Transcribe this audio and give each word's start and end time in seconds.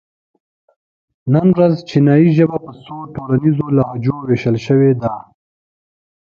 نن 1.33 1.47
ورځ 1.55 1.75
چینایي 1.89 2.29
ژبه 2.37 2.57
په 2.65 2.71
څو 2.83 2.95
ټولنیزو 3.15 3.65
لهجو 3.77 4.15
وېشل 4.27 4.57
شوې 4.65 4.91
ده. 5.01 5.13